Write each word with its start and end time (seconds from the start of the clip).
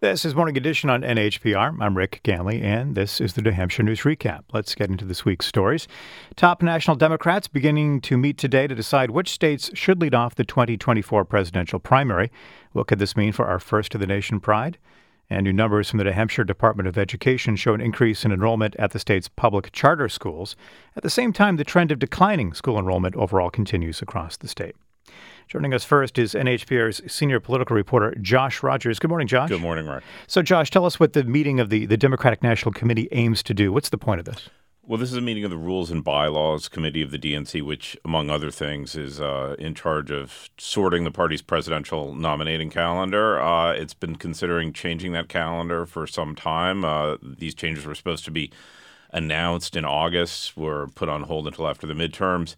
This 0.00 0.24
is 0.24 0.36
Morning 0.36 0.56
Edition 0.56 0.90
on 0.90 1.02
NHPR. 1.02 1.76
I'm 1.80 1.96
Rick 1.96 2.20
Ganley, 2.22 2.62
and 2.62 2.94
this 2.94 3.20
is 3.20 3.32
the 3.32 3.42
New 3.42 3.50
Hampshire 3.50 3.82
News 3.82 4.02
Recap. 4.02 4.42
Let's 4.52 4.76
get 4.76 4.90
into 4.90 5.04
this 5.04 5.24
week's 5.24 5.46
stories. 5.46 5.88
Top 6.36 6.62
national 6.62 6.94
Democrats 6.94 7.48
beginning 7.48 8.00
to 8.02 8.16
meet 8.16 8.38
today 8.38 8.68
to 8.68 8.76
decide 8.76 9.10
which 9.10 9.28
states 9.28 9.72
should 9.74 10.00
lead 10.00 10.14
off 10.14 10.36
the 10.36 10.44
2024 10.44 11.24
presidential 11.24 11.80
primary. 11.80 12.30
What 12.70 12.86
could 12.86 13.00
this 13.00 13.16
mean 13.16 13.32
for 13.32 13.46
our 13.48 13.58
first 13.58 13.92
of 13.92 14.00
the 14.00 14.06
nation 14.06 14.38
pride? 14.38 14.78
And 15.28 15.42
new 15.42 15.52
numbers 15.52 15.90
from 15.90 15.98
the 15.98 16.04
New 16.04 16.12
Hampshire 16.12 16.44
Department 16.44 16.88
of 16.88 16.96
Education 16.96 17.56
show 17.56 17.74
an 17.74 17.80
increase 17.80 18.24
in 18.24 18.30
enrollment 18.30 18.76
at 18.76 18.92
the 18.92 19.00
state's 19.00 19.26
public 19.26 19.72
charter 19.72 20.08
schools. 20.08 20.54
At 20.94 21.02
the 21.02 21.10
same 21.10 21.32
time, 21.32 21.56
the 21.56 21.64
trend 21.64 21.90
of 21.90 21.98
declining 21.98 22.52
school 22.52 22.78
enrollment 22.78 23.16
overall 23.16 23.50
continues 23.50 24.00
across 24.00 24.36
the 24.36 24.46
state. 24.46 24.76
Joining 25.48 25.72
us 25.72 25.82
first 25.82 26.18
is 26.18 26.34
NHPR's 26.34 27.10
senior 27.10 27.40
political 27.40 27.74
reporter, 27.74 28.14
Josh 28.20 28.62
Rogers. 28.62 28.98
Good 28.98 29.08
morning, 29.08 29.26
Josh. 29.26 29.48
Good 29.48 29.62
morning, 29.62 29.86
Mark. 29.86 30.04
So, 30.26 30.42
Josh, 30.42 30.70
tell 30.70 30.84
us 30.84 31.00
what 31.00 31.14
the 31.14 31.24
meeting 31.24 31.58
of 31.58 31.70
the, 31.70 31.86
the 31.86 31.96
Democratic 31.96 32.42
National 32.42 32.70
Committee 32.70 33.08
aims 33.12 33.42
to 33.44 33.54
do. 33.54 33.72
What's 33.72 33.88
the 33.88 33.96
point 33.96 34.18
of 34.18 34.26
this? 34.26 34.50
Well, 34.82 34.98
this 34.98 35.10
is 35.10 35.16
a 35.16 35.22
meeting 35.22 35.44
of 35.44 35.50
the 35.50 35.56
Rules 35.56 35.90
and 35.90 36.04
Bylaws 36.04 36.68
Committee 36.68 37.00
of 37.00 37.10
the 37.10 37.18
DNC, 37.18 37.62
which, 37.62 37.96
among 38.04 38.28
other 38.28 38.50
things, 38.50 38.94
is 38.94 39.22
uh, 39.22 39.56
in 39.58 39.74
charge 39.74 40.10
of 40.10 40.50
sorting 40.58 41.04
the 41.04 41.10
party's 41.10 41.40
presidential 41.40 42.14
nominating 42.14 42.68
calendar. 42.68 43.40
Uh, 43.40 43.72
it's 43.72 43.94
been 43.94 44.16
considering 44.16 44.74
changing 44.74 45.12
that 45.12 45.30
calendar 45.30 45.86
for 45.86 46.06
some 46.06 46.34
time. 46.34 46.84
Uh, 46.84 47.16
these 47.22 47.54
changes 47.54 47.86
were 47.86 47.94
supposed 47.94 48.26
to 48.26 48.30
be 48.30 48.52
announced 49.14 49.76
in 49.76 49.86
August, 49.86 50.58
were 50.58 50.88
put 50.88 51.08
on 51.08 51.22
hold 51.22 51.46
until 51.46 51.66
after 51.66 51.86
the 51.86 51.94
midterms. 51.94 52.54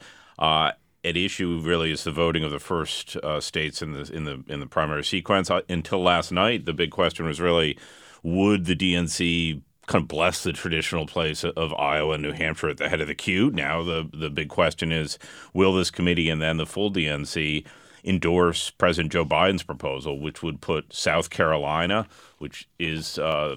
At 1.03 1.17
issue 1.17 1.61
really 1.63 1.91
is 1.91 2.05
the 2.05 2.13
voting 2.13 2.45
of 2.45 2.51
the 2.51 2.59
first 2.59 3.17
uh, 3.17 3.41
states 3.41 3.81
in 3.81 3.93
the 3.93 4.11
in 4.13 4.25
the 4.25 4.45
in 4.49 4.61
the 4.61 4.67
primary 4.67 5.05
sequence. 5.05 5.51
Uh, 5.51 5.63
until 5.69 6.03
last 6.03 6.31
night, 6.31 6.67
the 6.67 6.75
big 6.75 6.91
question 6.91 7.27
was 7.27 7.41
really 7.41 7.79
would 8.23 8.67
the 8.67 8.77
DNC 8.77 9.63
kind 9.87 10.03
of 10.03 10.09
bless 10.09 10.43
the 10.43 10.53
traditional 10.53 11.07
place 11.07 11.43
of 11.43 11.75
Iowa 11.75 12.15
and 12.15 12.23
New 12.23 12.33
Hampshire 12.33 12.69
at 12.69 12.77
the 12.77 12.89
head 12.89 13.01
of 13.01 13.09
the 13.09 13.15
queue. 13.15 13.51
Now 13.51 13.83
the 13.83 14.09
the 14.13 14.31
big 14.31 14.49
question 14.49 14.93
is 14.93 15.19
will 15.55 15.75
this 15.75 15.91
committee 15.91 16.29
and 16.29 16.41
then 16.41 16.59
the 16.59 16.67
full 16.67 16.93
DNC 16.93 17.65
endorse 18.05 18.71
President 18.71 19.13
Joe 19.13 19.25
Biden's 19.25 19.63
proposal, 19.63 20.21
which 20.21 20.43
would 20.43 20.61
put 20.61 20.93
South 20.93 21.31
Carolina, 21.31 22.07
which 22.39 22.69
is 22.79 23.19
uh, 23.19 23.57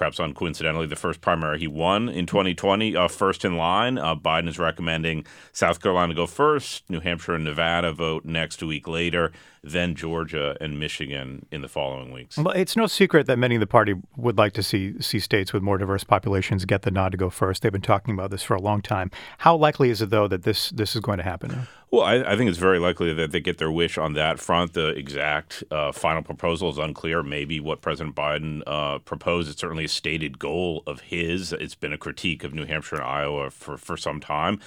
perhaps 0.00 0.18
uncoincidentally, 0.18 0.88
the 0.88 0.96
first 0.96 1.20
primary 1.20 1.58
he 1.58 1.66
won 1.66 2.08
in 2.08 2.24
2020, 2.24 2.96
uh, 2.96 3.06
first 3.06 3.44
in 3.44 3.58
line. 3.58 3.98
Uh, 3.98 4.16
Biden 4.16 4.48
is 4.48 4.58
recommending 4.58 5.26
South 5.52 5.82
Carolina 5.82 6.14
go 6.14 6.26
first, 6.26 6.88
New 6.88 7.00
Hampshire 7.00 7.34
and 7.34 7.44
Nevada 7.44 7.92
vote 7.92 8.24
next 8.24 8.62
week 8.62 8.88
later, 8.88 9.30
then 9.62 9.94
Georgia 9.94 10.56
and 10.58 10.80
Michigan 10.80 11.44
in 11.50 11.60
the 11.60 11.68
following 11.68 12.12
weeks. 12.12 12.38
Well, 12.38 12.54
it's 12.54 12.76
no 12.76 12.86
secret 12.86 13.26
that 13.26 13.38
many 13.38 13.56
of 13.56 13.60
the 13.60 13.66
party 13.66 13.94
would 14.16 14.38
like 14.38 14.54
to 14.54 14.62
see 14.62 15.00
see 15.02 15.18
states 15.18 15.52
with 15.52 15.62
more 15.62 15.76
diverse 15.76 16.02
populations 16.02 16.64
get 16.64 16.80
the 16.80 16.90
nod 16.90 17.12
to 17.12 17.18
go 17.18 17.28
first. 17.28 17.60
They've 17.60 17.70
been 17.70 17.82
talking 17.82 18.14
about 18.14 18.30
this 18.30 18.42
for 18.42 18.54
a 18.54 18.62
long 18.62 18.80
time. 18.80 19.10
How 19.38 19.54
likely 19.54 19.90
is 19.90 20.00
it, 20.00 20.08
though, 20.08 20.28
that 20.28 20.44
this 20.44 20.70
this 20.70 20.94
is 20.94 21.02
going 21.02 21.18
to 21.18 21.24
happen? 21.24 21.66
Well, 21.90 22.02
I, 22.02 22.22
I 22.22 22.36
think 22.36 22.48
it's 22.48 22.58
very 22.58 22.78
likely 22.78 23.12
that 23.14 23.32
they 23.32 23.40
get 23.40 23.58
their 23.58 23.70
wish 23.70 23.98
on 23.98 24.12
that 24.12 24.38
front. 24.38 24.74
The 24.74 24.88
exact 24.88 25.64
uh, 25.72 25.90
final 25.90 26.22
proposal 26.22 26.70
is 26.70 26.78
unclear. 26.78 27.22
Maybe 27.24 27.58
what 27.58 27.80
President 27.80 28.14
Biden 28.14 28.62
uh, 28.66 29.00
proposed. 29.00 29.50
It's 29.50 29.60
certainly 29.60 29.88
stated 29.90 30.38
goal 30.38 30.82
of 30.86 31.00
his. 31.00 31.52
It's 31.52 31.74
been 31.74 31.92
a 31.92 31.98
critique 31.98 32.44
of 32.44 32.54
New 32.54 32.66
Hampshire 32.66 32.96
and 32.96 33.04
Iowa 33.04 33.50
for, 33.50 33.76
for 33.76 33.96
some 33.96 34.20
time 34.20 34.60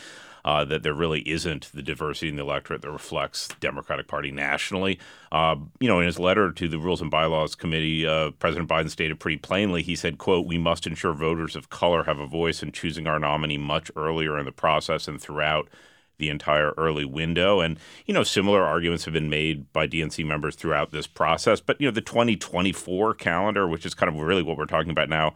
uh, 0.46 0.66
that 0.66 0.84
there 0.84 0.94
really 0.94 1.22
isn't 1.22 1.70
the 1.74 1.82
diversity 1.82 2.30
in 2.30 2.36
the 2.36 2.42
electorate 2.42 2.82
that 2.82 2.92
reflects 2.92 3.48
Democratic 3.60 4.08
Party 4.08 4.32
nationally. 4.32 5.00
Uh, 5.32 5.56
you 5.80 5.88
know, 5.88 6.00
in 6.00 6.06
his 6.06 6.20
letter 6.20 6.52
to 6.52 6.68
the 6.68 6.78
Rules 6.78 7.02
and 7.02 7.10
Bylaws 7.10 7.56
Committee, 7.56 8.06
uh, 8.06 8.32
President 8.32 8.70
Biden 8.70 8.90
stated 8.90 9.20
pretty 9.20 9.38
plainly. 9.38 9.82
He 9.82 9.96
said, 9.96 10.18
"quote 10.18 10.46
We 10.46 10.58
must 10.58 10.86
ensure 10.86 11.14
voters 11.14 11.56
of 11.56 11.70
color 11.70 12.04
have 12.04 12.20
a 12.20 12.28
voice 12.28 12.62
in 12.62 12.72
choosing 12.72 13.08
our 13.08 13.20
nominee 13.20 13.58
much 13.58 13.90
earlier 13.96 14.38
in 14.38 14.46
the 14.46 14.52
process 14.52 15.08
and 15.08 15.22
throughout." 15.22 15.70
The 16.18 16.30
entire 16.30 16.72
early 16.78 17.06
window. 17.06 17.60
And, 17.60 17.80
you 18.06 18.14
know, 18.14 18.24
similar 18.24 18.64
arguments 18.64 19.06
have 19.06 19.14
been 19.14 19.30
made 19.30 19.72
by 19.74 19.88
DNC 19.88 20.26
members 20.26 20.56
throughout 20.56 20.92
this 20.92 21.08
process. 21.08 21.60
But, 21.60 21.80
you 21.80 21.88
know, 21.88 21.92
the 21.92 22.02
2024 22.02 23.16
calendar, 23.16 23.68
which 23.68 23.86
is 23.86 23.94
kind 23.94 24.14
of 24.14 24.22
really 24.22 24.44
what 24.44 24.58
we're 24.58 24.66
talking 24.66 24.92
about 24.92 25.10
now, 25.10 25.34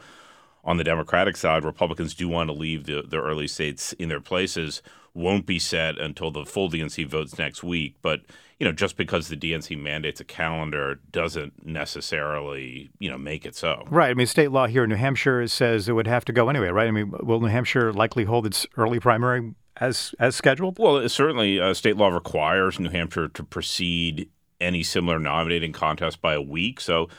on 0.64 0.78
the 0.78 0.84
Democratic 0.84 1.38
side, 1.38 1.64
Republicans 1.64 2.14
do 2.14 2.28
want 2.28 2.50
to 2.50 2.54
leave 2.54 2.86
the, 2.86 3.02
the 3.02 3.22
early 3.22 3.48
states 3.48 3.94
in 3.94 4.10
their 4.10 4.20
places, 4.20 4.82
won't 5.14 5.46
be 5.46 5.60
set 5.60 5.98
until 5.98 6.30
the 6.30 6.46
full 6.46 6.70
DNC 6.70 7.08
votes 7.08 7.38
next 7.40 7.64
week. 7.64 7.96
But, 8.02 8.22
you 8.60 8.66
know, 8.66 8.74
just 8.74 8.98
because 8.98 9.30
the 9.30 9.38
DNC 9.38 9.82
mandates 9.82 10.20
a 10.20 10.26
calendar 10.26 11.00
doesn't 11.12 11.66
necessarily, 11.66 12.90
you 13.00 13.10
know, 13.10 13.18
make 13.18 13.46
it 13.46 13.56
so. 13.56 13.86
Right. 13.90 14.10
I 14.10 14.14
mean, 14.14 14.28
state 14.28 14.52
law 14.52 14.68
here 14.68 14.84
in 14.84 14.90
New 14.90 14.96
Hampshire 14.98 15.48
says 15.48 15.88
it 15.88 15.94
would 15.94 16.06
have 16.06 16.26
to 16.26 16.34
go 16.34 16.50
anyway, 16.50 16.68
right? 16.68 16.88
I 16.88 16.92
mean, 16.92 17.14
will 17.22 17.40
New 17.40 17.48
Hampshire 17.48 17.94
likely 17.94 18.26
hold 18.26 18.46
its 18.46 18.68
early 18.76 19.00
primary 19.00 19.54
as 19.80 20.14
as 20.20 20.36
scheduled? 20.36 20.78
Well, 20.80 21.08
certainly 21.10 21.60
uh, 21.60 21.74
state 21.74 21.98
law 21.98 22.10
requires 22.10 22.80
New 22.80 22.90
Hampshire 22.90 23.28
to 23.30 23.44
precede 23.44 24.30
any 24.60 24.84
similar 24.84 25.20
nominating 25.20 25.72
contest 25.72 26.22
by 26.22 26.34
a 26.34 26.42
week. 26.42 26.80
So 26.80 27.10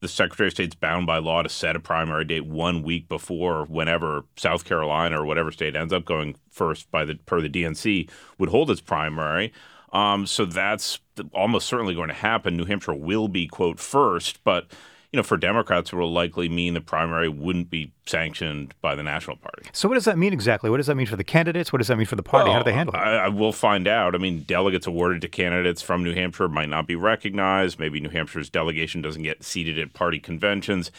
the 0.00 0.08
Secretary 0.08 0.48
of 0.48 0.52
State's 0.52 0.74
bound 0.74 1.06
by 1.06 1.18
law 1.18 1.42
to 1.42 1.48
set 1.48 1.76
a 1.76 1.80
primary 1.80 2.24
date 2.24 2.46
one 2.46 2.82
week 2.82 3.08
before 3.08 3.64
whenever 3.64 4.24
South 4.36 4.64
Carolina 4.64 5.20
or 5.20 5.26
whatever 5.26 5.50
state 5.50 5.74
ends 5.74 5.92
up 5.92 6.04
going 6.04 6.36
first 6.50 6.90
by 6.90 7.04
the 7.04 7.16
per 7.16 7.40
the 7.40 7.48
DNC 7.48 8.08
would 8.38 8.50
hold 8.50 8.70
its 8.70 8.80
primary. 8.80 9.52
Um, 9.92 10.26
so 10.26 10.44
that's 10.44 11.00
almost 11.32 11.66
certainly 11.66 11.94
going 11.94 12.08
to 12.08 12.14
happen. 12.14 12.56
New 12.56 12.66
Hampshire 12.66 12.94
will 12.94 13.28
be 13.28 13.46
quote 13.46 13.80
first, 13.80 14.44
but 14.44 14.66
you 15.12 15.16
know, 15.16 15.22
for 15.22 15.38
Democrats, 15.38 15.92
it 15.92 15.96
will 15.96 16.12
likely 16.12 16.50
mean 16.50 16.74
the 16.74 16.82
primary 16.82 17.30
wouldn't 17.30 17.70
be 17.70 17.92
sanctioned 18.06 18.74
by 18.82 18.94
the 18.94 19.02
national 19.02 19.36
party. 19.36 19.62
So, 19.72 19.88
what 19.88 19.94
does 19.94 20.04
that 20.04 20.18
mean 20.18 20.34
exactly? 20.34 20.68
What 20.68 20.76
does 20.76 20.86
that 20.86 20.96
mean 20.96 21.06
for 21.06 21.16
the 21.16 21.24
candidates? 21.24 21.72
What 21.72 21.78
does 21.78 21.88
that 21.88 21.96
mean 21.96 22.06
for 22.06 22.16
the 22.16 22.22
party? 22.22 22.44
Well, 22.44 22.54
How 22.54 22.58
do 22.62 22.64
they 22.64 22.76
handle 22.76 22.94
it? 22.94 22.98
I, 22.98 23.24
I 23.24 23.28
will 23.28 23.52
find 23.52 23.88
out. 23.88 24.14
I 24.14 24.18
mean, 24.18 24.42
delegates 24.42 24.86
awarded 24.86 25.22
to 25.22 25.28
candidates 25.28 25.80
from 25.80 26.04
New 26.04 26.14
Hampshire 26.14 26.48
might 26.48 26.68
not 26.68 26.86
be 26.86 26.94
recognized. 26.94 27.78
Maybe 27.78 28.00
New 28.00 28.10
Hampshire's 28.10 28.50
delegation 28.50 29.00
doesn't 29.00 29.22
get 29.22 29.42
seated 29.42 29.78
at 29.78 29.94
party 29.94 30.18
conventions. 30.18 30.90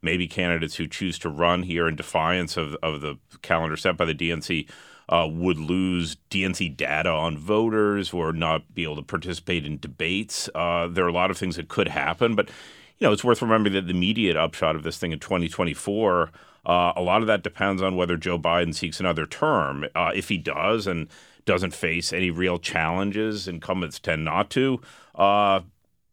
Maybe 0.00 0.28
candidates 0.28 0.76
who 0.76 0.86
choose 0.86 1.18
to 1.18 1.28
run 1.28 1.64
here 1.64 1.88
in 1.88 1.96
defiance 1.96 2.56
of, 2.56 2.74
of 2.82 3.02
the 3.02 3.18
calendar 3.42 3.76
set 3.76 3.96
by 3.96 4.06
the 4.06 4.14
DNC 4.14 4.66
uh, 5.10 5.26
would 5.30 5.58
lose 5.58 6.16
DNC 6.30 6.76
data 6.76 7.10
on 7.10 7.36
voters 7.36 8.12
or 8.12 8.32
not 8.32 8.74
be 8.74 8.84
able 8.84 8.96
to 8.96 9.02
participate 9.02 9.66
in 9.66 9.78
debates. 9.78 10.48
Uh, 10.54 10.86
there 10.86 11.04
are 11.04 11.08
a 11.08 11.12
lot 11.12 11.30
of 11.30 11.36
things 11.36 11.56
that 11.56 11.68
could 11.68 11.88
happen, 11.88 12.34
but 12.34 12.48
you 12.98 13.06
know, 13.06 13.12
it's 13.12 13.24
worth 13.24 13.42
remembering 13.42 13.74
that 13.74 13.86
the 13.86 13.94
immediate 13.94 14.36
upshot 14.36 14.74
of 14.74 14.82
this 14.82 14.98
thing 14.98 15.12
in 15.12 15.20
2024, 15.20 16.30
uh, 16.66 16.92
a 16.96 17.02
lot 17.02 17.20
of 17.20 17.28
that 17.28 17.42
depends 17.42 17.80
on 17.80 17.96
whether 17.96 18.16
Joe 18.16 18.38
Biden 18.38 18.74
seeks 18.74 18.98
another 18.98 19.26
term. 19.26 19.86
Uh, 19.94 20.10
if 20.14 20.28
he 20.28 20.36
does 20.36 20.86
and 20.86 21.08
doesn't 21.44 21.74
face 21.74 22.12
any 22.12 22.30
real 22.30 22.58
challenges, 22.58 23.46
incumbents 23.46 24.00
tend 24.00 24.24
not 24.24 24.50
to, 24.50 24.80
uh, 25.14 25.60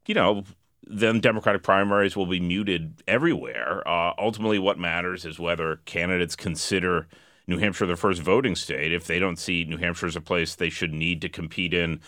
you 0.06 0.14
know, 0.14 0.44
then 0.88 1.20
Democratic 1.20 1.64
primaries 1.64 2.16
will 2.16 2.28
be 2.28 2.40
muted 2.40 3.02
everywhere. 3.08 3.86
Uh, 3.88 4.14
ultimately, 4.20 4.60
what 4.60 4.78
matters 4.78 5.26
is 5.26 5.40
whether 5.40 5.78
candidates 5.86 6.36
consider 6.36 7.08
New 7.48 7.58
Hampshire 7.58 7.88
their 7.88 7.96
first 7.96 8.22
voting 8.22 8.56
state. 8.56 8.94
If 8.94 9.08
they 9.08 9.18
don't 9.18 9.38
see 9.38 9.64
New 9.64 9.78
Hampshire 9.78 10.06
as 10.06 10.16
a 10.16 10.22
place 10.22 10.54
they 10.54 10.70
should 10.70 10.94
need 10.94 11.22
to 11.22 11.30
compete 11.30 11.74
in 11.74 12.00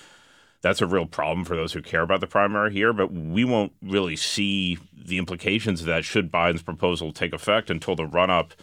that's 0.62 0.82
a 0.82 0.88
real 0.88 1.06
problem 1.06 1.46
for 1.46 1.56
those 1.56 1.74
who 1.74 1.82
care 1.82 2.02
about 2.02 2.20
the 2.22 2.28
primary 2.28 2.74
here. 2.74 2.94
But 2.94 3.14
we 3.14 3.46
won't 3.46 3.74
really 3.82 4.16
see 4.16 4.78
the 4.94 5.18
implications 5.18 5.82
of 5.82 5.88
that 5.88 6.06
should 6.06 6.32
Biden's 6.32 6.64
proposal 6.64 7.12
take 7.12 7.34
effect 7.34 7.70
until 7.70 7.96
the 7.96 8.06
run 8.06 8.30
up 8.30 8.54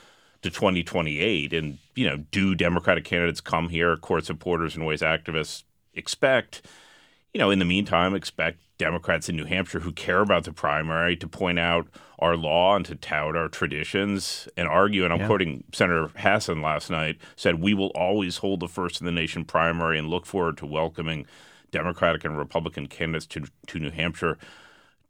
to 0.43 0.51
2028. 0.51 1.53
And, 1.53 1.79
you 1.95 2.07
know, 2.07 2.19
do 2.31 2.55
Democratic 2.55 3.05
candidates 3.05 3.41
come 3.41 3.69
here, 3.69 3.97
court 3.97 4.25
supporters 4.27 4.77
and 4.77 4.87
ways 4.87 5.01
activists 5.01 5.63
expect? 5.95 6.63
You 7.33 7.39
know, 7.39 7.51
in 7.51 7.59
the 7.59 7.65
meantime, 7.65 8.15
expect 8.15 8.59
Democrats 8.79 9.29
in 9.29 9.37
New 9.37 9.45
Hampshire 9.45 9.81
who 9.81 9.93
care 9.93 10.21
about 10.21 10.45
the 10.45 10.53
primary 10.53 11.17
to 11.17 11.29
point 11.29 11.59
out 11.59 11.87
our 12.19 12.37
law 12.37 12.75
and 12.75 12.85
to 12.87 12.95
tout 12.95 13.37
our 13.37 13.49
traditions 13.49 14.49
and 14.57 14.69
argue. 14.69 15.05
And 15.05 15.13
I'm 15.13 15.21
yeah. 15.21 15.27
quoting 15.27 15.65
Senator 15.73 16.11
Hassan 16.17 16.61
last 16.61 16.91
night 16.91 17.19
said, 17.37 17.61
We 17.61 17.75
will 17.75 17.93
always 17.95 18.39
hold 18.39 18.61
the 18.61 18.69
first 18.69 19.01
in 19.01 19.07
the 19.07 19.13
nation 19.13 19.45
primary 19.45 19.99
and 19.99 20.09
look 20.09 20.27
forward 20.27 20.57
to 20.59 20.67
welcoming 20.67 21.27
Democratic 21.75 22.25
and 22.25 22.39
Republican 22.39 22.87
candidates 22.87 23.27
to, 23.27 23.45
to 23.67 23.79
New 23.81 23.91
Hampshire 23.91 24.39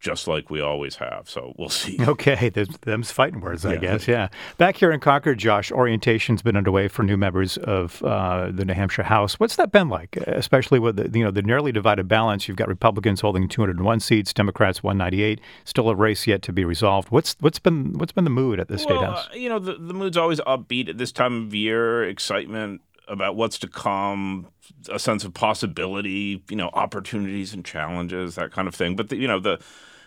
just 0.05 0.29
like 0.29 0.51
we 0.51 0.61
always 0.61 0.97
have. 0.97 1.29
So 1.29 1.55
we'll 1.57 1.69
see. 1.71 1.97
Okay, 1.99 2.51
there's 2.51 2.69
them's 2.83 3.11
fighting 3.11 3.41
words, 3.41 3.65
I 3.65 3.75
yeah. 3.75 3.81
guess. 3.81 4.07
Yeah. 4.07 4.29
Back 4.59 4.77
here 4.77 4.93
in 4.93 5.01
Concord, 5.01 5.39
Josh, 5.39 5.73
orientation's 5.73 6.43
been 6.43 6.57
underway 6.57 6.89
for 6.89 7.03
new 7.03 7.17
members 7.17 7.57
of 7.57 8.03
uh, 8.03 8.51
the 8.53 8.65
New 8.67 8.75
Hampshire 8.75 9.03
House. 9.03 9.41
What's 9.41 9.57
that 9.57 9.73
been 9.73 9.89
like, 9.89 10.17
especially 10.19 10.79
with 10.79 10.97
the, 10.97 11.19
you 11.19 11.25
know 11.25 11.31
the 11.31 11.43
nearly 11.43 11.73
divided 11.73 12.07
balance? 12.07 12.47
You've 12.47 12.59
got 12.59 12.69
Republicans 12.69 13.23
holding 13.23 13.49
201 13.49 14.01
seats, 14.01 14.33
Democrats 14.33 14.83
198. 14.83 15.41
Still 15.65 15.89
a 15.89 15.97
race 15.97 16.27
yet 16.27 16.43
to 16.43 16.53
be 16.53 16.65
resolved. 16.65 17.11
What's 17.11 17.37
what's 17.41 17.59
been 17.59 17.95
what's 17.95 18.13
been 18.13 18.25
the 18.25 18.31
mood 18.31 18.61
at 18.61 18.69
the 18.69 18.75
well, 18.75 18.85
state 18.85 19.01
house? 19.01 19.29
Uh, 19.33 19.37
you 19.37 19.49
know, 19.49 19.59
the, 19.59 19.75
the 19.75 19.95
mood's 19.95 20.19
always 20.19 20.41
upbeat 20.41 20.91
at 20.91 20.99
this 20.99 21.13
time 21.13 21.47
of 21.47 21.55
year. 21.55 22.05
Excitement 22.05 22.83
about 23.09 23.37
what's 23.37 23.59
to 23.61 23.69
come, 23.69 24.49
a 24.91 24.99
sense 24.99 25.25
of 25.25 25.35
possibility, 25.35 26.43
you 26.49 26.57
know, 26.57 26.71
opportunities 26.73 27.53
and 27.53 27.65
challenges, 27.65 28.35
that 28.37 28.53
kind 28.53 28.69
of 28.69 28.75
thing. 28.75 28.97
But 28.97 29.09
the, 29.09 29.17
you 29.17 29.29
know, 29.29 29.41
the 29.41 29.61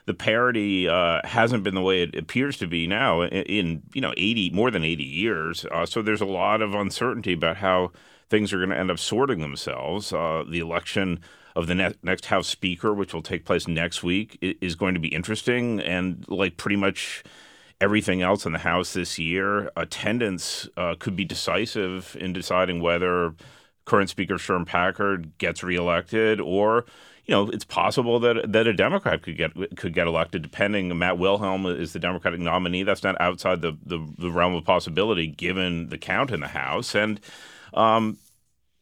the 0.05 0.13
parity 0.13 0.88
uh, 0.88 1.19
hasn't 1.25 1.63
been 1.63 1.75
the 1.75 1.81
way 1.81 2.01
it 2.01 2.15
appears 2.15 2.57
to 2.57 2.67
be 2.67 2.88
now 2.88 3.21
in, 3.21 3.44
in 3.44 3.83
you 3.94 4.01
know 4.01 4.13
80 4.15 4.51
more 4.51 4.71
than 4.71 4.83
80 4.83 5.03
years. 5.03 5.65
Uh, 5.65 5.85
so 5.85 6.01
there's 6.01 6.21
a 6.21 6.25
lot 6.25 6.61
of 6.61 6.73
uncertainty 6.73 7.33
about 7.33 7.57
how 7.57 7.91
things 8.29 8.53
are 8.53 8.57
going 8.57 8.69
to 8.69 8.77
end 8.77 8.89
up 8.89 9.00
sorting 9.00 9.39
themselves. 9.39 10.13
Uh, 10.13 10.43
the 10.50 10.59
election 10.59 11.19
of 11.55 11.67
the 11.67 11.75
ne- 11.75 11.95
next 12.03 12.27
House 12.27 12.47
Speaker, 12.47 12.93
which 12.93 13.13
will 13.13 13.21
take 13.21 13.45
place 13.45 13.67
next 13.67 14.01
week, 14.01 14.38
is 14.41 14.75
going 14.75 14.93
to 14.93 15.00
be 15.00 15.09
interesting. 15.09 15.79
And 15.81 16.25
like 16.29 16.55
pretty 16.55 16.77
much 16.77 17.23
everything 17.79 18.21
else 18.21 18.45
in 18.45 18.53
the 18.53 18.59
House 18.59 18.94
this 18.94 19.19
year, 19.19 19.71
attendance 19.75 20.68
uh, 20.77 20.95
could 21.00 21.15
be 21.15 21.25
decisive 21.25 22.18
in 22.19 22.33
deciding 22.33 22.81
whether 22.81 23.33
current 23.85 24.09
Speaker 24.09 24.35
Sherm 24.35 24.65
Packard 24.65 25.38
gets 25.38 25.63
reelected 25.63 26.41
or 26.41 26.85
you 27.27 27.33
know, 27.33 27.50
it's 27.50 27.65
possible 27.65 28.19
that 28.21 28.53
that 28.53 28.68
a 28.68 28.74
Democrat 28.74 29.21
could 29.21 29.35
get 29.35 29.51
could 29.75 29.94
get 29.94 30.07
elected, 30.07 30.41
depending. 30.41 30.97
Matt 30.97 31.18
Wilhelm 31.18 31.65
is 31.65 31.91
the 31.91 32.00
Democratic 32.00 32.39
nominee. 32.39 32.83
That's 32.83 33.03
not 33.03 33.19
outside 33.19 33.62
the 33.62 33.77
the, 33.85 34.00
the 34.18 34.31
realm 34.31 34.56
of 34.56 34.63
possibility, 34.63 35.27
given 35.27 35.89
the 35.89 35.97
count 35.97 36.31
in 36.31 36.39
the 36.39 36.47
House. 36.47 36.95
And, 36.95 37.19
um, 37.74 38.18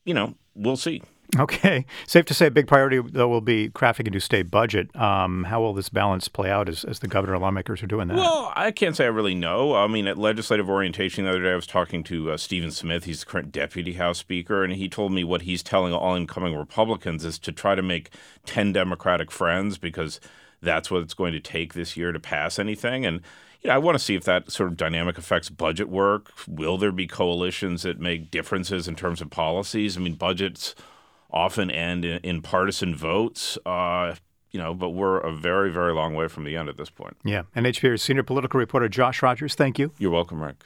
you 0.06 0.13
know, 0.13 0.36
we'll 0.53 0.77
see. 0.77 1.01
Okay. 1.38 1.86
Safe 2.07 2.25
to 2.25 2.33
say 2.33 2.48
a 2.48 2.51
big 2.51 2.68
priority, 2.68 3.00
though, 3.00 3.27
will 3.27 3.42
be 3.42 3.69
crafting 3.69 4.07
a 4.07 4.10
new 4.10 4.19
state 4.19 4.50
budget. 4.50 4.95
Um, 4.95 5.45
how 5.45 5.62
will 5.62 5.74
this 5.74 5.89
balance 5.89 6.27
play 6.27 6.50
out 6.50 6.69
as, 6.69 6.83
as 6.83 7.00
the 7.00 7.07
governor 7.07 7.33
and 7.33 7.42
lawmakers 7.42 7.83
are 7.83 7.88
doing 7.88 8.07
that? 8.07 8.18
Well, 8.18 8.54
I 8.56 8.72
can't 8.72 8.95
say 8.95 9.06
I 9.06 9.10
really 9.10 9.36
know. 9.36 9.75
I 9.75 9.88
mean, 9.88 10.07
at 10.07 10.18
legislative 10.18 10.69
orientation 10.69 11.25
the 11.25 11.31
other 11.31 11.44
day, 11.44 11.51
I 11.51 11.56
was 11.56 11.68
talking 11.68 12.04
to 12.06 12.31
uh, 12.31 12.38
Stephen 12.38 12.72
Smith. 12.72 13.04
He's 13.06 13.22
the 13.22 13.25
current 13.25 13.51
deputy 13.51 13.94
House 13.94 14.19
Speaker, 14.19 14.63
and 14.63 14.74
he 14.74 14.88
told 14.88 15.12
me 15.12 15.24
what 15.24 15.44
he's 15.44 15.63
telling 15.63 15.94
all 15.94 16.16
incoming 16.16 16.56
Republicans 16.56 17.25
is 17.25 17.39
to 17.39 17.51
try 17.51 17.75
to 17.75 17.81
make 17.81 18.12
10 18.45 18.71
Democratic 18.71 19.31
friends 19.31 19.78
because 19.78 20.19
that's 20.62 20.89
what 20.89 21.01
it's 21.01 21.13
going 21.13 21.33
to 21.33 21.39
take 21.39 21.74
this 21.74 21.98
year 21.98 22.12
to 22.12 22.19
pass 22.19 22.57
anything. 22.60 23.06
And 23.06 23.21
you 23.62 23.69
know, 23.69 23.75
I 23.75 23.80
want 23.80 23.98
to 23.98 24.04
see 24.04 24.16
if 24.16 24.24
that 24.24 24.51
sort 24.51 24.69
of 24.69 24.78
dynamic 24.78 25.18
affects 25.18 25.50
budget 25.50 25.89
work. 25.89 26.31
Will 26.48 26.78
there 26.78 26.92
be 26.92 27.07
coalitions 27.07 27.81
that 27.81 28.00
make 28.00 28.31
differences 28.31 28.88
in 28.88 28.95
terms 28.95 29.21
of 29.21 29.30
policies? 29.30 29.98
I 29.98 30.00
mean, 30.00 30.13
budgets– 30.13 30.75
often 31.35 31.69
end 31.69 32.05
in, 32.05 32.19
in 32.23 32.41
partisan 32.41 32.95
votes. 32.95 33.57
Uh, 33.65 34.15
you 34.51 34.59
know, 34.59 34.73
but 34.73 34.91
we're 34.91 35.19
a 35.19 35.35
very, 35.35 35.69
very 35.69 35.93
long 35.93 36.15
way 36.15 36.29
from 36.29 36.45
the 36.45 36.55
end 36.55 36.69
at 36.69 36.77
this 36.77 36.89
point. 36.89 37.17
Yeah. 37.25 37.43
NHPR's 37.57 38.01
senior 38.01 38.23
political 38.23 38.57
reporter 38.57 38.87
Josh 38.87 39.21
Rogers, 39.21 39.53
thank 39.53 39.77
you. 39.77 39.91
You're 39.97 40.11
welcome, 40.11 40.41
Rick. 40.41 40.63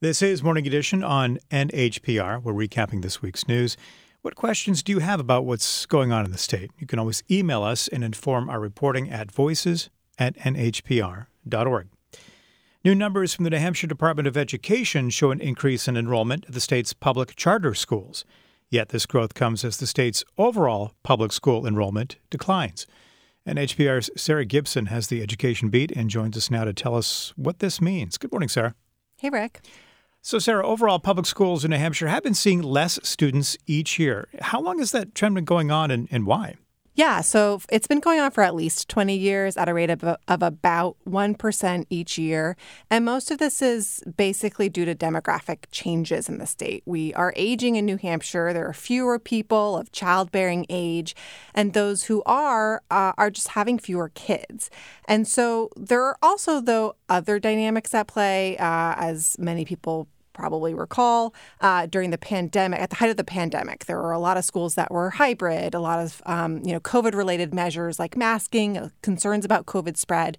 This 0.00 0.20
is 0.20 0.42
Morning 0.42 0.66
Edition 0.66 1.04
on 1.04 1.38
NHPR. 1.52 2.42
We're 2.42 2.52
recapping 2.52 3.02
this 3.02 3.22
week's 3.22 3.46
news. 3.46 3.76
What 4.22 4.34
questions 4.34 4.82
do 4.82 4.90
you 4.90 4.98
have 4.98 5.20
about 5.20 5.44
what's 5.44 5.86
going 5.86 6.10
on 6.10 6.24
in 6.24 6.32
the 6.32 6.38
state? 6.38 6.72
You 6.78 6.86
can 6.86 6.98
always 6.98 7.22
email 7.30 7.62
us 7.62 7.86
and 7.88 8.02
inform 8.02 8.50
our 8.50 8.58
reporting 8.58 9.08
at 9.10 9.30
voices 9.30 9.90
at 10.18 10.36
nhpr.org. 10.36 11.88
New 12.84 12.94
numbers 12.94 13.32
from 13.32 13.44
the 13.44 13.50
New 13.50 13.58
Hampshire 13.58 13.86
Department 13.86 14.26
of 14.26 14.36
Education 14.36 15.08
show 15.08 15.30
an 15.30 15.40
increase 15.40 15.86
in 15.86 15.96
enrollment 15.96 16.46
at 16.46 16.52
the 16.52 16.60
state's 16.60 16.92
public 16.92 17.36
charter 17.36 17.74
schools. 17.74 18.24
Yet 18.74 18.88
this 18.88 19.06
growth 19.06 19.34
comes 19.34 19.64
as 19.64 19.76
the 19.76 19.86
state's 19.86 20.24
overall 20.36 20.94
public 21.04 21.30
school 21.30 21.64
enrollment 21.64 22.16
declines. 22.28 22.88
And 23.46 23.56
NHPR's 23.56 24.10
Sarah 24.16 24.44
Gibson 24.44 24.86
has 24.86 25.06
the 25.06 25.22
education 25.22 25.68
beat 25.68 25.92
and 25.92 26.10
joins 26.10 26.36
us 26.36 26.50
now 26.50 26.64
to 26.64 26.72
tell 26.72 26.96
us 26.96 27.32
what 27.36 27.60
this 27.60 27.80
means. 27.80 28.18
Good 28.18 28.32
morning, 28.32 28.48
Sarah. 28.48 28.74
Hey, 29.16 29.30
Rick. 29.30 29.60
So, 30.22 30.40
Sarah, 30.40 30.66
overall, 30.66 30.98
public 30.98 31.24
schools 31.24 31.64
in 31.64 31.70
New 31.70 31.76
Hampshire 31.76 32.08
have 32.08 32.24
been 32.24 32.34
seeing 32.34 32.62
less 32.62 32.98
students 33.04 33.56
each 33.68 33.96
year. 33.96 34.26
How 34.40 34.60
long 34.60 34.80
has 34.80 34.90
that 34.90 35.14
trend 35.14 35.36
been 35.36 35.44
going 35.44 35.70
on 35.70 35.92
and, 35.92 36.08
and 36.10 36.26
why? 36.26 36.56
Yeah, 36.96 37.22
so 37.22 37.60
it's 37.70 37.88
been 37.88 37.98
going 37.98 38.20
on 38.20 38.30
for 38.30 38.44
at 38.44 38.54
least 38.54 38.88
20 38.88 39.16
years 39.16 39.56
at 39.56 39.68
a 39.68 39.74
rate 39.74 39.90
of, 39.90 40.04
of 40.04 40.42
about 40.42 40.96
1% 41.08 41.86
each 41.90 42.18
year. 42.18 42.56
And 42.88 43.04
most 43.04 43.32
of 43.32 43.38
this 43.38 43.60
is 43.60 44.00
basically 44.16 44.68
due 44.68 44.84
to 44.84 44.94
demographic 44.94 45.64
changes 45.72 46.28
in 46.28 46.38
the 46.38 46.46
state. 46.46 46.84
We 46.86 47.12
are 47.14 47.32
aging 47.34 47.74
in 47.74 47.84
New 47.84 47.96
Hampshire. 47.96 48.52
There 48.52 48.68
are 48.68 48.72
fewer 48.72 49.18
people 49.18 49.76
of 49.76 49.90
childbearing 49.90 50.66
age, 50.70 51.16
and 51.52 51.72
those 51.72 52.04
who 52.04 52.22
are 52.26 52.80
uh, 52.92 53.12
are 53.18 53.30
just 53.30 53.48
having 53.48 53.80
fewer 53.80 54.10
kids. 54.10 54.70
And 55.06 55.26
so 55.26 55.70
there 55.76 56.02
are 56.04 56.16
also, 56.22 56.60
though, 56.60 56.94
other 57.08 57.40
dynamics 57.40 57.92
at 57.92 58.06
play, 58.06 58.56
uh, 58.58 58.94
as 58.96 59.36
many 59.40 59.64
people 59.64 60.06
probably 60.34 60.74
recall 60.74 61.34
uh, 61.60 61.86
during 61.86 62.10
the 62.10 62.18
pandemic, 62.18 62.80
at 62.80 62.90
the 62.90 62.96
height 62.96 63.10
of 63.10 63.16
the 63.16 63.24
pandemic, 63.24 63.86
there 63.86 63.96
were 63.96 64.12
a 64.12 64.18
lot 64.18 64.36
of 64.36 64.44
schools 64.44 64.74
that 64.74 64.90
were 64.90 65.10
hybrid, 65.10 65.74
a 65.74 65.80
lot 65.80 65.98
of 65.98 66.20
um, 66.26 66.60
you 66.64 66.72
know 66.72 66.80
COVID-related 66.80 67.54
measures 67.54 67.98
like 67.98 68.16
masking, 68.16 68.76
uh, 68.76 68.88
concerns 69.00 69.44
about 69.44 69.64
COVID 69.64 69.96
spread, 69.96 70.36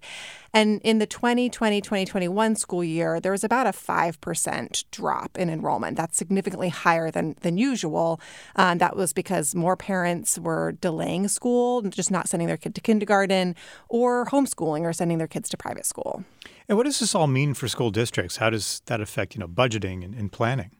and 0.52 0.80
in 0.82 0.98
the 0.98 1.06
2020-2021 1.06 2.56
school 2.56 2.84
year, 2.84 3.20
there 3.20 3.32
was 3.32 3.42
about 3.42 3.66
a 3.66 3.72
five 3.72 4.20
percent 4.20 4.84
drop 4.92 5.36
in 5.36 5.50
enrollment. 5.50 5.96
That's 5.96 6.16
significantly 6.16 6.68
higher 6.68 7.10
than 7.10 7.34
than 7.40 7.58
usual. 7.58 8.20
Uh, 8.54 8.74
that 8.76 8.96
was 8.96 9.12
because 9.12 9.54
more 9.54 9.76
parents 9.76 10.38
were 10.38 10.72
delaying 10.72 11.28
school, 11.28 11.82
just 11.82 12.10
not 12.10 12.28
sending 12.28 12.46
their 12.46 12.56
kid 12.56 12.74
to 12.74 12.80
kindergarten, 12.80 13.56
or 13.88 14.26
homeschooling, 14.26 14.82
or 14.82 14.92
sending 14.92 15.18
their 15.18 15.26
kids 15.26 15.48
to 15.48 15.56
private 15.56 15.86
school. 15.86 16.24
And 16.68 16.76
what 16.76 16.84
does 16.84 16.98
this 16.98 17.14
all 17.14 17.26
mean 17.26 17.54
for 17.54 17.68
school 17.68 17.90
districts? 17.90 18.38
How 18.38 18.50
does 18.50 18.82
that 18.86 19.00
affect, 19.00 19.34
you 19.34 19.40
know, 19.40 19.48
budgeting 19.48 20.04
and, 20.04 20.14
and 20.14 20.32
planning? 20.32 20.70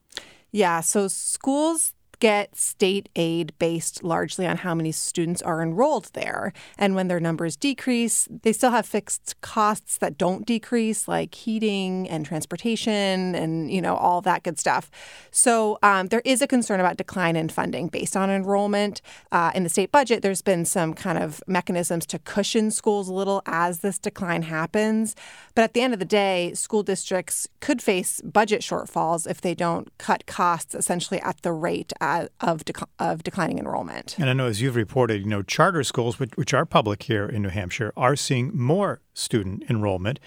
Yeah, 0.50 0.80
so 0.80 1.08
schools 1.08 1.92
get 2.18 2.56
state 2.56 3.08
aid 3.16 3.52
based 3.58 4.02
largely 4.02 4.46
on 4.46 4.58
how 4.58 4.74
many 4.74 4.92
students 4.92 5.42
are 5.42 5.62
enrolled 5.62 6.10
there. 6.14 6.52
And 6.78 6.94
when 6.94 7.08
their 7.08 7.20
numbers 7.20 7.56
decrease, 7.56 8.28
they 8.42 8.52
still 8.52 8.70
have 8.70 8.86
fixed 8.86 9.40
costs 9.40 9.98
that 9.98 10.16
don't 10.16 10.46
decrease, 10.46 11.08
like 11.08 11.34
heating 11.34 12.08
and 12.08 12.24
transportation 12.24 13.34
and, 13.34 13.70
you 13.70 13.82
know, 13.82 13.96
all 13.96 14.20
that 14.22 14.42
good 14.42 14.58
stuff. 14.58 14.90
So 15.30 15.78
um, 15.82 16.08
there 16.08 16.22
is 16.24 16.42
a 16.42 16.46
concern 16.46 16.80
about 16.80 16.96
decline 16.96 17.36
in 17.36 17.48
funding 17.48 17.88
based 17.88 18.16
on 18.16 18.30
enrollment. 18.30 19.02
Uh, 19.30 19.52
in 19.54 19.62
the 19.62 19.68
state 19.68 19.92
budget, 19.92 20.22
there's 20.22 20.42
been 20.42 20.64
some 20.64 20.94
kind 20.94 21.18
of 21.18 21.42
mechanisms 21.46 22.06
to 22.06 22.18
cushion 22.18 22.70
schools 22.70 23.08
a 23.08 23.14
little 23.14 23.42
as 23.46 23.80
this 23.80 23.98
decline 23.98 24.42
happens. 24.42 25.14
But 25.54 25.62
at 25.62 25.74
the 25.74 25.82
end 25.82 25.92
of 25.92 25.98
the 25.98 26.04
day, 26.04 26.52
school 26.54 26.82
districts 26.82 27.48
could 27.60 27.82
face 27.82 28.20
budget 28.22 28.62
shortfalls 28.62 29.28
if 29.28 29.40
they 29.40 29.54
don't 29.54 29.90
cut 29.98 30.26
costs 30.26 30.74
essentially 30.74 31.20
at 31.20 31.42
the 31.42 31.52
rate 31.52 31.92
uh, 32.06 32.26
of 32.40 32.64
dec- 32.64 32.88
of 32.98 33.22
declining 33.22 33.58
enrollment. 33.58 34.16
And 34.18 34.30
I 34.30 34.32
know, 34.32 34.46
as 34.46 34.60
you've 34.60 34.76
reported, 34.76 35.22
you 35.22 35.28
know, 35.28 35.42
charter 35.42 35.82
schools, 35.82 36.18
which, 36.18 36.30
which 36.36 36.54
are 36.54 36.64
public 36.64 37.02
here 37.04 37.26
in 37.26 37.42
New 37.42 37.48
Hampshire, 37.48 37.92
are 37.96 38.16
seeing 38.16 38.56
more 38.56 39.00
student 39.14 39.64
enrollment. 39.68 40.20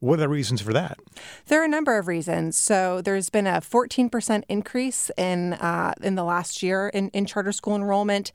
What 0.00 0.14
are 0.14 0.22
the 0.22 0.28
reasons 0.28 0.60
for 0.60 0.72
that? 0.72 0.98
There 1.46 1.60
are 1.60 1.64
a 1.64 1.68
number 1.68 1.98
of 1.98 2.06
reasons. 2.06 2.56
So 2.56 3.02
there's 3.02 3.30
been 3.30 3.48
a 3.48 3.60
14% 3.60 4.44
increase 4.48 5.10
in 5.16 5.54
uh, 5.54 5.92
in 6.00 6.14
the 6.14 6.22
last 6.22 6.62
year 6.62 6.88
in, 6.88 7.08
in 7.08 7.26
charter 7.26 7.50
school 7.50 7.74
enrollment. 7.74 8.30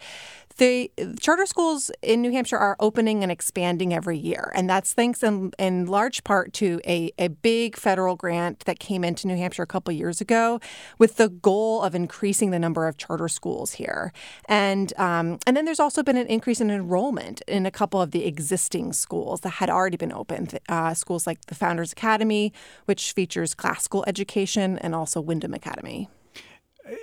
The 0.58 0.92
charter 1.20 1.46
schools 1.46 1.90
in 2.02 2.22
New 2.22 2.32
Hampshire 2.32 2.58
are 2.58 2.76
opening 2.80 3.24
and 3.24 3.32
expanding 3.32 3.94
every 3.94 4.18
year, 4.18 4.52
and 4.56 4.70
that's 4.70 4.94
thanks 4.94 5.24
in, 5.24 5.52
in 5.58 5.88
large 5.88 6.24
part 6.24 6.54
to 6.54 6.80
a, 6.86 7.12
a 7.18 7.30
big 7.30 7.76
federal 7.76 8.16
grant 8.16 8.60
that 8.66 8.80
came 8.80 9.04
into 9.04 9.28
New 9.28 9.36
Hampshire 9.36 9.64
a 9.64 9.68
couple 9.68 9.92
years 9.94 10.22
ago, 10.22 10.60
with 11.00 11.16
the 11.16 11.30
goal 11.30 11.82
of 11.82 11.96
increasing 11.96 12.52
the 12.52 12.60
number 12.60 12.88
of 12.88 12.98
charter 12.98 13.28
schools 13.28 13.74
here. 13.74 14.14
And 14.48 14.94
um, 15.00 15.40
and 15.48 15.58
then 15.58 15.66
there's 15.66 15.80
also 15.80 16.04
been 16.04 16.18
an 16.18 16.28
increase 16.28 16.62
in 16.62 16.70
enrollment 16.70 17.42
in 17.48 17.66
a 17.66 17.72
couple 17.72 18.02
of 18.02 18.12
the 18.12 18.26
existing 18.26 18.94
schools 18.94 19.42
that 19.42 19.50
had 19.50 19.70
already 19.70 19.98
been 19.98 20.14
opened. 20.14 20.60
Uh, 20.70 20.94
schools 20.94 21.26
like 21.26 21.46
the 21.46 21.56
Founders 21.56 21.92
Academy, 21.92 22.54
which 22.86 23.12
features 23.14 23.56
classical 23.56 24.04
education, 24.08 24.78
and 24.80 24.94
also 24.94 25.20
Windham 25.20 25.54
Academy. 25.54 26.10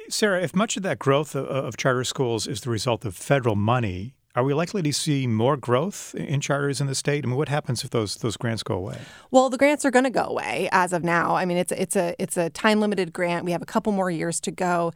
Sarah, 0.08 0.42
if 0.42 0.54
much 0.54 0.76
of 0.76 0.82
that 0.82 0.98
growth 0.98 1.34
of, 1.34 1.76
charter 1.76 2.04
schools 2.04 2.46
is 2.46 2.60
the 2.62 2.70
result 2.70 3.04
of 3.04 3.16
federal 3.16 3.56
money, 3.56 4.14
are 4.36 4.44
we 4.44 4.54
likely 4.54 4.82
to 4.82 4.92
see 4.92 5.26
more 5.26 5.56
growth 5.56 6.14
in 6.14 6.40
charters 6.40 6.80
in 6.80 6.86
the 6.86 6.94
state? 6.94 7.24
I 7.24 7.26
mean, 7.26 7.36
what 7.36 7.48
happens 7.48 7.82
if 7.82 7.90
those 7.90 8.16
those 8.16 8.36
grants 8.36 8.62
go 8.62 8.74
away? 8.74 8.98
Well, 9.30 9.50
the 9.50 9.58
grants 9.58 9.84
are 9.84 9.90
going 9.90 10.04
to 10.04 10.10
go 10.10 10.24
away 10.24 10.68
as 10.70 10.92
of 10.92 11.02
now. 11.02 11.34
I 11.34 11.44
mean, 11.44 11.56
it's 11.56 11.72
it's 11.72 11.96
a 11.96 12.14
it's 12.18 12.36
a 12.36 12.50
time 12.50 12.80
limited 12.80 13.12
grant. 13.12 13.44
We 13.44 13.52
have 13.52 13.62
a 13.62 13.66
couple 13.66 13.92
more 13.92 14.10
years 14.10 14.38
to 14.40 14.50
go. 14.50 14.92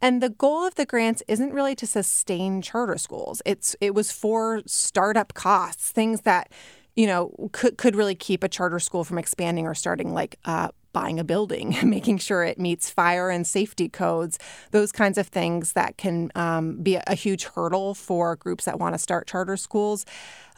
And 0.00 0.20
the 0.20 0.30
goal 0.30 0.66
of 0.66 0.74
the 0.74 0.84
grants 0.84 1.22
isn't 1.28 1.52
really 1.52 1.76
to 1.76 1.86
sustain 1.86 2.60
charter 2.60 2.98
schools. 2.98 3.40
It's 3.46 3.76
it 3.80 3.94
was 3.94 4.10
for 4.10 4.62
startup 4.66 5.34
costs, 5.34 5.92
things 5.92 6.22
that 6.22 6.50
you 6.96 7.06
know 7.06 7.50
could 7.52 7.78
could 7.78 7.94
really 7.94 8.16
keep 8.16 8.42
a 8.42 8.48
charter 8.48 8.80
school 8.80 9.04
from 9.04 9.16
expanding 9.16 9.64
or 9.64 9.74
starting, 9.74 10.12
like 10.12 10.40
uh, 10.44 10.68
buying 10.92 11.18
a 11.18 11.24
building, 11.24 11.76
making 11.84 12.18
sure 12.18 12.44
it 12.44 12.58
meets 12.58 12.90
fire 12.90 13.30
and 13.30 13.46
safety 13.46 13.88
codes, 13.88 14.38
those 14.70 14.92
kinds 14.92 15.18
of 15.18 15.28
things 15.28 15.72
that 15.72 15.96
can 15.96 16.30
um, 16.34 16.76
be 16.76 16.96
a, 17.06 17.14
huge 17.14 17.44
hurdle 17.44 17.94
for 17.94 18.34
groups 18.34 18.64
that 18.64 18.80
want 18.80 18.94
to 18.94 18.98
start 18.98 19.26
charter 19.28 19.56
schools. 19.56 20.04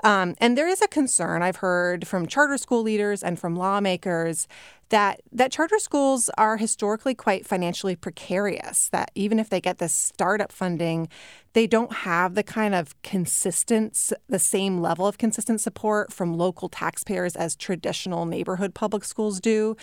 Um, 0.03 0.35
and 0.39 0.59
there 0.59 0.69
is 0.69 0.83
a 0.83 0.89
concern 0.89 1.43
I've 1.43 1.57
heard 1.57 2.07
from 2.07 2.27
charter 2.27 2.59
school 2.59 2.83
leaders 2.83 3.23
and 3.23 3.39
from 3.39 3.57
lawmakers 3.57 4.49
that 4.91 5.23
that 5.33 5.51
charter 5.51 5.79
schools 5.79 6.31
are 6.37 6.57
historically 6.57 7.15
quite 7.15 7.47
financially 7.47 7.97
precarious. 7.97 8.89
That 8.91 9.11
even 9.15 9.39
if 9.39 9.49
they 9.49 9.61
get 9.61 9.79
this 9.79 9.95
startup 9.95 10.53
funding, 10.53 11.09
they 11.53 11.67
don't 11.67 11.93
have 11.93 12.35
the 12.35 12.43
kind 12.43 12.75
of 12.75 13.01
consistent, 13.03 14.13
the 14.29 14.39
same 14.39 14.81
level 14.81 15.07
of 15.07 15.19
consistent 15.19 15.61
support 15.61 16.13
from 16.13 16.37
local 16.37 16.69
taxpayers 16.69 17.35
as 17.35 17.57
traditional 17.57 18.27
neighborhood 18.27 18.75
public 18.75 19.05
schools 19.05 19.41
do. 19.41 19.77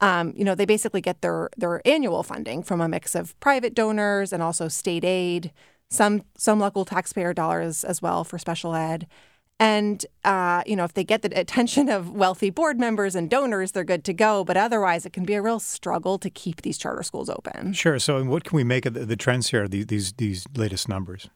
Um, 0.00 0.32
you 0.36 0.44
know, 0.44 0.54
they 0.54 0.66
basically 0.66 1.00
get 1.00 1.20
their 1.20 1.50
their 1.56 1.86
annual 1.86 2.22
funding 2.22 2.62
from 2.62 2.80
a 2.80 2.88
mix 2.88 3.14
of 3.14 3.38
private 3.40 3.74
donors 3.74 4.32
and 4.32 4.42
also 4.42 4.68
state 4.68 5.04
aid, 5.04 5.52
some 5.90 6.22
some 6.36 6.60
local 6.60 6.84
taxpayer 6.84 7.34
dollars 7.34 7.84
as 7.84 8.00
well 8.00 8.24
for 8.24 8.38
special 8.38 8.74
ed. 8.74 9.06
And, 9.60 10.04
uh, 10.24 10.64
you 10.66 10.74
know, 10.74 10.82
if 10.82 10.94
they 10.94 11.04
get 11.04 11.22
the 11.22 11.28
attention 11.38 11.88
of 11.88 12.10
wealthy 12.10 12.50
board 12.50 12.80
members 12.80 13.14
and 13.14 13.30
donors, 13.30 13.70
they're 13.70 13.84
good 13.84 14.02
to 14.04 14.12
go. 14.12 14.42
But 14.42 14.56
otherwise, 14.56 15.06
it 15.06 15.12
can 15.12 15.24
be 15.24 15.34
a 15.34 15.42
real 15.42 15.60
struggle 15.60 16.18
to 16.18 16.28
keep 16.28 16.62
these 16.62 16.76
charter 16.76 17.04
schools 17.04 17.30
open. 17.30 17.72
Sure. 17.72 18.00
So, 18.00 18.22
what 18.24 18.42
can 18.42 18.56
we 18.56 18.64
make 18.64 18.84
of 18.84 18.94
the, 18.94 19.06
the 19.06 19.16
trends 19.16 19.50
here, 19.50 19.68
these, 19.68 19.86
these, 19.86 20.12
these 20.14 20.46
latest 20.56 20.88
numbers? 20.88 21.28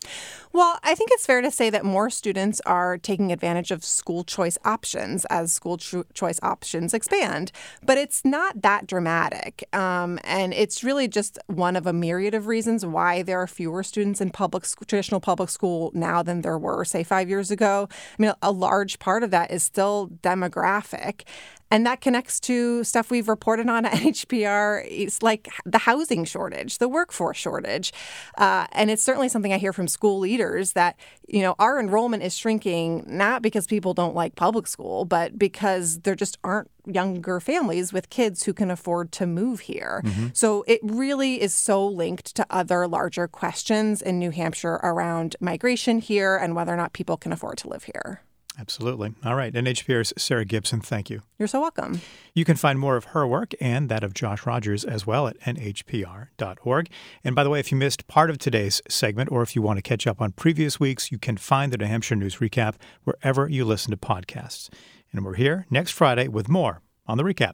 Well, 0.52 0.80
I 0.82 0.96
think 0.96 1.10
it's 1.12 1.26
fair 1.26 1.40
to 1.42 1.50
say 1.50 1.70
that 1.70 1.84
more 1.84 2.10
students 2.10 2.60
are 2.66 2.98
taking 2.98 3.30
advantage 3.30 3.70
of 3.70 3.84
school 3.84 4.24
choice 4.24 4.58
options 4.64 5.24
as 5.26 5.52
school 5.52 5.76
cho- 5.76 6.04
choice 6.12 6.40
options 6.42 6.94
expand. 6.94 7.52
But 7.84 7.98
it's 7.98 8.24
not 8.24 8.62
that 8.62 8.88
dramatic. 8.88 9.68
Um, 9.72 10.18
and 10.24 10.52
it's 10.52 10.82
really 10.82 11.06
just 11.06 11.38
one 11.46 11.76
of 11.76 11.86
a 11.86 11.92
myriad 11.92 12.34
of 12.34 12.48
reasons 12.48 12.84
why 12.84 13.22
there 13.22 13.40
are 13.40 13.46
fewer 13.46 13.84
students 13.84 14.20
in 14.20 14.30
public 14.30 14.64
traditional 14.88 15.20
public 15.20 15.50
school 15.50 15.92
now 15.94 16.22
than 16.22 16.40
there 16.40 16.58
were, 16.58 16.84
say, 16.84 17.04
five 17.04 17.28
years 17.28 17.52
ago. 17.52 17.88
I 18.18 18.22
mean, 18.22 18.32
a 18.42 18.52
large 18.52 18.98
part 18.98 19.22
of 19.22 19.30
that 19.30 19.50
is 19.50 19.62
still 19.62 20.08
demographic. 20.22 21.22
And 21.70 21.84
that 21.86 22.00
connects 22.00 22.40
to 22.40 22.82
stuff 22.84 23.10
we've 23.10 23.28
reported 23.28 23.68
on 23.68 23.84
at 23.84 23.92
NHPR. 23.98 24.86
It's 24.88 25.22
like 25.22 25.48
the 25.64 25.78
housing 25.78 26.24
shortage, 26.24 26.78
the 26.78 26.88
workforce 26.88 27.36
shortage. 27.36 27.92
Uh, 28.36 28.66
and 28.72 28.90
it's 28.90 29.02
certainly 29.02 29.28
something 29.28 29.52
I 29.52 29.58
hear 29.58 29.72
from 29.72 29.88
school 29.88 30.18
leaders 30.18 30.72
that, 30.72 30.96
you 31.26 31.42
know, 31.42 31.54
our 31.58 31.78
enrollment 31.78 32.22
is 32.22 32.36
shrinking 32.36 33.04
not 33.06 33.42
because 33.42 33.66
people 33.66 33.94
don't 33.94 34.14
like 34.14 34.34
public 34.34 34.66
school, 34.66 35.04
but 35.04 35.38
because 35.38 36.00
there 36.00 36.14
just 36.14 36.38
aren't 36.42 36.70
younger 36.86 37.38
families 37.40 37.92
with 37.92 38.08
kids 38.08 38.44
who 38.44 38.54
can 38.54 38.70
afford 38.70 39.12
to 39.12 39.26
move 39.26 39.60
here. 39.60 40.02
Mm-hmm. 40.04 40.28
So 40.32 40.64
it 40.66 40.80
really 40.82 41.40
is 41.40 41.54
so 41.54 41.86
linked 41.86 42.34
to 42.36 42.46
other 42.50 42.86
larger 42.88 43.28
questions 43.28 44.00
in 44.00 44.18
New 44.18 44.30
Hampshire 44.30 44.80
around 44.82 45.36
migration 45.40 46.00
here 46.00 46.36
and 46.36 46.56
whether 46.56 46.72
or 46.72 46.76
not 46.76 46.92
people 46.92 47.16
can 47.16 47.32
afford 47.32 47.58
to 47.58 47.68
live 47.68 47.84
here. 47.84 48.22
Absolutely. 48.58 49.14
All 49.24 49.36
right. 49.36 49.52
NHPR's 49.52 50.12
Sarah 50.16 50.44
Gibson, 50.44 50.80
thank 50.80 51.08
you. 51.10 51.22
You're 51.38 51.48
so 51.48 51.60
welcome. 51.60 52.00
You 52.34 52.44
can 52.44 52.56
find 52.56 52.78
more 52.78 52.96
of 52.96 53.06
her 53.06 53.26
work 53.26 53.54
and 53.60 53.88
that 53.88 54.02
of 54.02 54.14
Josh 54.14 54.46
Rogers 54.46 54.84
as 54.84 55.06
well 55.06 55.28
at 55.28 55.38
nhpr.org. 55.40 56.90
And 57.22 57.36
by 57.36 57.44
the 57.44 57.50
way, 57.50 57.60
if 57.60 57.70
you 57.70 57.78
missed 57.78 58.08
part 58.08 58.30
of 58.30 58.38
today's 58.38 58.82
segment 58.88 59.30
or 59.30 59.42
if 59.42 59.54
you 59.54 59.62
want 59.62 59.78
to 59.78 59.82
catch 59.82 60.06
up 60.06 60.20
on 60.20 60.32
previous 60.32 60.80
weeks, 60.80 61.12
you 61.12 61.18
can 61.18 61.36
find 61.36 61.72
the 61.72 61.78
New 61.78 61.86
Hampshire 61.86 62.16
News 62.16 62.36
Recap 62.36 62.74
wherever 63.04 63.48
you 63.48 63.64
listen 63.64 63.92
to 63.92 63.96
podcasts. 63.96 64.68
And 65.12 65.24
we're 65.24 65.34
here 65.34 65.66
next 65.70 65.92
Friday 65.92 66.26
with 66.26 66.48
more 66.48 66.82
on 67.06 67.16
the 67.16 67.24
recap. 67.24 67.52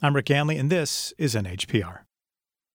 I'm 0.00 0.14
Rick 0.14 0.26
Ganley, 0.26 0.60
and 0.60 0.70
this 0.70 1.12
is 1.18 1.34
NHPR. 1.34 2.00